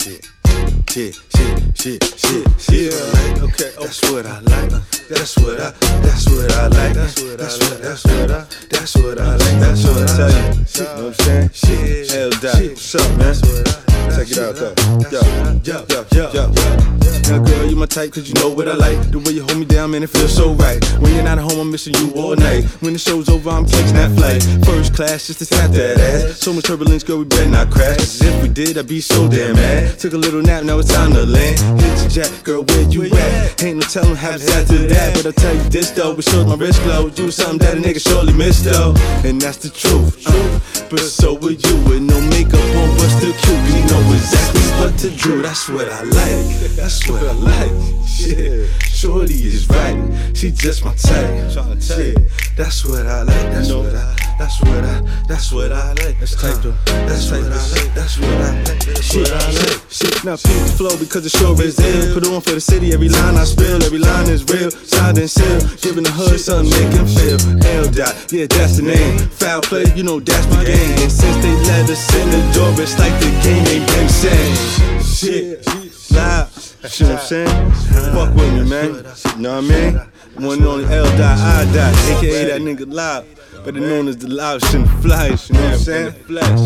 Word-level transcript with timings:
shit, 0.00 0.26
shit, 0.88 1.14
shit, 1.74 2.02
shit, 2.18 2.60
shit. 2.60 2.92
That's 3.78 4.02
what 4.10 4.26
I 4.26 4.40
like. 4.40 4.70
That's 5.08 5.36
what 5.38 5.60
I, 5.60 5.70
that's 6.02 6.28
what 6.28 6.52
I 6.52 6.66
like. 6.68 6.94
That's 6.94 7.20
what, 7.20 7.38
what, 7.38 7.82
that's 7.82 8.04
what 8.04 8.30
I, 8.30 8.46
that's 8.70 8.96
what 8.96 9.18
I 9.18 9.36
like. 9.36 9.60
That's 9.60 9.84
what 9.84 9.96
I 9.98 10.16
tell 10.16 10.30
you. 10.30 10.36
Know 10.38 11.04
what 11.04 11.06
I'm 11.06 11.14
saying? 11.14 11.50
Shit, 11.52 12.14
L 12.14 12.30
dot. 12.30 12.54
What's 12.54 12.94
up, 12.94 13.18
man? 13.18 13.34
Check 14.14 14.30
it 14.30 14.38
out. 14.38 14.56
Yo, 15.12 15.20
yo, 15.62 16.06
yo, 16.12 16.32
yo, 16.32 16.52
yo. 16.52 16.97
Now, 17.28 17.44
girl, 17.44 17.66
you 17.66 17.76
my 17.76 17.84
type, 17.84 18.12
cause 18.12 18.26
you 18.26 18.34
know 18.40 18.48
what 18.48 18.68
I 18.68 18.74
like. 18.74 19.10
The 19.10 19.18
way 19.18 19.32
you 19.32 19.42
hold 19.44 19.58
me 19.58 19.66
down, 19.66 19.90
man, 19.90 20.02
it 20.02 20.08
feels 20.08 20.34
so 20.34 20.52
right. 20.54 20.82
When 20.98 21.12
you're 21.14 21.22
not 21.22 21.36
at 21.36 21.44
home, 21.44 21.60
I'm 21.60 21.70
missing 21.70 21.94
you 21.96 22.10
all 22.16 22.34
night. 22.34 22.64
When 22.80 22.94
the 22.94 22.98
show's 22.98 23.28
over, 23.28 23.50
I'm 23.50 23.66
catching 23.66 23.96
that 24.00 24.16
flight. 24.16 24.40
First 24.64 24.94
class, 24.94 25.26
just 25.26 25.40
to 25.40 25.46
tap 25.46 25.70
that 25.72 26.00
ass. 26.00 26.40
So 26.40 26.54
much 26.54 26.64
turbulence, 26.64 27.02
girl, 27.02 27.18
we 27.18 27.24
better 27.26 27.50
not 27.50 27.70
crash. 27.70 27.98
Cause 27.98 28.22
if 28.22 28.42
we 28.42 28.48
did, 28.48 28.78
I'd 28.78 28.88
be 28.88 29.02
so 29.02 29.28
damn 29.28 29.56
mad. 29.56 29.98
Took 29.98 30.14
a 30.14 30.16
little 30.16 30.40
nap, 30.40 30.64
now 30.64 30.78
it's 30.78 30.90
time 30.90 31.12
to 31.12 31.26
land. 31.26 31.60
Hit 31.82 32.00
your 32.00 32.08
jack, 32.08 32.44
girl, 32.44 32.64
where 32.64 32.88
you 32.88 33.04
at? 33.04 33.62
Ain't 33.62 33.76
no 33.76 33.82
telling 33.82 34.16
happens 34.16 34.48
after 34.48 34.78
that. 34.88 35.12
But 35.12 35.26
I'll 35.26 35.32
tell 35.32 35.54
you 35.54 35.68
this, 35.68 35.90
though, 35.90 36.16
it 36.16 36.24
shows 36.24 36.46
my 36.46 36.54
wrist 36.54 36.82
glow. 36.82 37.08
You 37.08 37.30
something 37.30 37.58
that 37.58 37.76
a 37.76 37.80
nigga 37.80 38.00
surely 38.00 38.32
missed, 38.32 38.64
though. 38.64 38.94
And 39.28 39.38
that's 39.38 39.58
the 39.58 39.68
truth. 39.68 40.24
Uh, 40.26 40.60
but 40.88 41.00
so 41.00 41.36
are 41.36 41.50
you, 41.50 41.74
with 41.84 42.00
no 42.00 42.20
makeup 42.32 42.56
on, 42.80 42.88
but 42.96 43.08
still 43.20 43.36
cute. 43.36 43.62
You 43.68 43.84
know 43.92 44.00
exactly 44.16 44.67
what 44.78 44.98
to 44.98 45.10
do. 45.10 45.42
That's 45.42 45.68
what 45.68 45.88
I 45.88 46.02
like. 46.02 46.46
That's 46.76 47.08
what 47.08 47.22
I 47.22 47.32
like. 47.32 48.06
Shit, 48.06 48.68
shorty 48.82 49.34
is 49.34 49.68
right. 49.68 50.32
She 50.34 50.50
just 50.50 50.84
my 50.84 50.94
type. 50.94 51.50
Shit, 51.80 52.18
that's 52.56 52.84
what 52.84 53.06
I 53.06 53.22
like. 53.22 53.52
That's 53.52 53.72
what 53.72 53.94
I. 53.94 54.27
That's 54.38 54.60
what 54.62 54.84
I. 54.84 55.00
That's 55.26 55.52
what 55.52 55.72
I 55.72 55.88
like. 55.94 56.18
That's 56.20 56.34
type 56.40 56.62
though. 56.62 56.70
That's 56.86 57.30
what 57.30 57.42
I 57.42 57.58
like. 57.74 57.94
That's 57.94 58.18
what 58.18 58.30
I 58.30 58.54
like. 58.62 58.84
That's 58.86 59.14
what 59.16 59.32
I 59.32 59.50
like. 59.50 59.82
Shit, 59.90 60.24
now 60.24 60.36
peep 60.36 60.62
the 60.62 60.74
flow 60.78 60.96
because 60.96 61.24
the 61.24 61.30
show 61.30 61.52
is 61.58 61.78
ill. 61.80 62.14
Put 62.14 62.26
on 62.26 62.40
for 62.40 62.52
the 62.52 62.60
city. 62.60 62.92
Every 62.92 63.08
line 63.08 63.34
I 63.34 63.44
spill, 63.44 63.82
every 63.82 63.98
line 63.98 64.28
is 64.28 64.44
real. 64.46 64.70
Signed 64.70 65.18
and 65.18 65.28
sealed. 65.28 65.66
Giving 65.82 66.04
the 66.04 66.12
hood 66.12 66.38
something 66.38 66.70
make 66.70 66.92
him 66.94 67.06
feel. 67.06 67.38
L 67.82 67.90
dot, 67.90 68.14
yeah, 68.30 68.46
that's 68.46 68.76
the 68.76 68.82
name. 68.82 69.18
Foul 69.18 69.60
play, 69.62 69.84
you 69.96 70.04
know 70.04 70.20
that's 70.20 70.46
the 70.46 70.64
game. 70.64 70.96
And 71.02 71.10
since 71.10 71.36
they 71.42 71.54
let 71.66 71.90
us 71.90 72.14
in 72.14 72.30
the 72.30 72.42
door, 72.54 72.70
it's 72.78 72.98
like 72.98 73.12
the 73.18 73.30
game 73.42 73.66
ain't 73.66 73.86
been 73.90 74.08
saying. 74.08 75.02
Shit, 75.02 75.66
loud. 76.12 76.47
See 76.88 77.04
what 77.04 77.12
I'm 77.12 77.18
saying? 77.20 77.70
Fuck 78.12 78.34
with 78.34 78.52
me, 78.54 78.68
man. 78.68 79.04
You 79.36 79.42
know 79.42 79.56
what 79.56 79.64
I 79.64 79.68
mean? 79.68 79.94
One 80.46 80.58
and 80.58 80.66
only 80.66 80.84
L 80.86 81.04
dot 81.18 81.38
I 81.38 81.64
dot, 81.72 81.94
aka 82.16 82.44
that 82.46 82.60
nigga 82.62 82.90
loud. 82.90 83.26
Better 83.64 83.80
known 83.80 84.08
as 84.08 84.16
the 84.16 84.28
loudest 84.28 84.74
in 84.74 84.82
the 84.82 84.88
flies, 84.88 85.48
you 85.50 85.56
know 85.56 85.62
what 85.62 85.72
I'm 85.72 85.78
saying? 85.78 86.12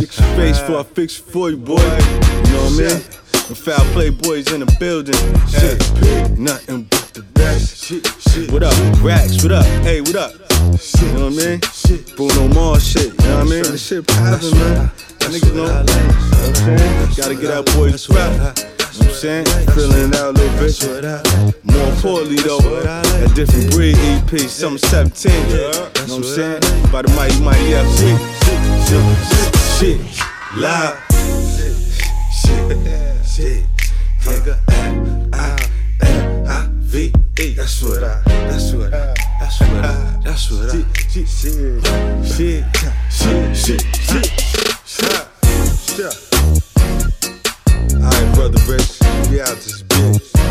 Fix 0.01 0.21
your 0.21 0.29
face 0.37 0.61
before 0.61 0.79
I 0.81 0.83
fix 0.85 1.19
it 1.19 1.23
for 1.23 1.51
you, 1.51 1.57
boy. 1.57 1.77
You 1.77 1.83
know 1.83 2.65
what 2.65 2.73
I 2.73 2.77
mean? 2.77 3.03
The 3.49 3.57
foul 3.57 3.85
play 3.93 4.11
boys 4.11 4.53
in 4.53 4.61
the 4.61 4.77
building. 4.79 5.15
Shit, 5.49 6.39
nothing 6.39 6.85
but 6.85 7.11
the 7.15 7.23
best. 7.35 7.91
What 8.53 8.63
up, 8.63 8.75
Rax? 9.03 9.43
What 9.43 9.53
up? 9.53 9.65
Hey, 9.83 10.01
what 10.01 10.15
up? 10.15 10.33
You 10.33 11.13
know 11.13 11.31
what 11.31 11.43
I 11.43 11.59
mean? 11.59 11.61
Bruno 12.17 12.49
Mars 12.55 12.87
shit, 12.87 13.07
you 13.07 13.29
know 13.29 13.39
what 13.39 13.47
I 13.47 13.51
mean? 13.51 13.63
The 13.65 13.79
shit 13.79 14.07
poppin', 14.07 14.51
man. 14.59 14.91
Niggas 15.19 15.55
know. 15.55 15.65
You 15.65 15.69
know 15.69 15.75
what 15.75 15.91
I'm 15.91 16.79
saying? 16.79 17.15
Gotta 17.17 17.35
get 17.35 17.51
out 17.51 17.67
boys 17.75 18.09
rap. 18.09 18.59
You 18.93 19.01
know 19.01 19.09
I'm 19.09 19.15
saying? 19.15 19.47
Filling 19.75 20.15
out 20.15 20.29
a 20.29 20.33
little 20.33 20.59
bit. 20.61 20.77
More 21.65 21.89
importantly 21.89 22.37
though, 22.43 22.61
a 22.61 23.29
different 23.35 23.71
breed 23.71 23.97
EP, 23.97 24.39
something 24.41 24.79
17. 24.79 25.33
You 25.33 25.57
know 25.57 25.71
what 25.71 26.11
I'm 26.11 26.23
saying? 26.23 26.61
By 26.93 27.03
the 27.03 27.09
mighty 27.17 27.41
mighty 27.41 27.73
FC. 27.73 28.19
Shit, 29.79 29.99
shit, 29.99 30.01
Shit, 32.33 32.65
shit, 33.25 33.65
nigga. 34.25 34.57
V-E. 36.93 37.55
That's 37.55 37.83
what 37.83 38.05
I, 38.05 38.21
that's 38.27 38.73
what 38.73 38.93
I, 38.93 39.15
that's 39.41 39.61
what 39.61 39.85
I, 39.85 40.21
that's 40.23 40.51
what 40.51 40.69
I. 40.69 40.73
Shit, 41.09 41.29
shit, 41.29 41.29
shit, 41.29 41.85
shit, 42.27 42.65
shit, 43.57 43.81
shit, 43.97 44.27
shit 45.97 46.32
brother 48.43 48.73
Rich, 48.73 48.99
we 49.31 49.41
out 49.41 49.55
this 49.55 49.85
bitch. 49.85 50.42